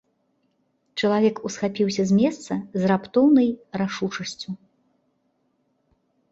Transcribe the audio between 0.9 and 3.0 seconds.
Чалавек усхапіўся з месца з